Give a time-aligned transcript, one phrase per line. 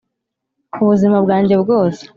[0.81, 2.03] ubuzima bwanjye bwose